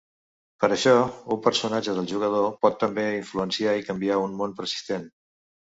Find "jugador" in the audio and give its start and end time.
2.13-2.49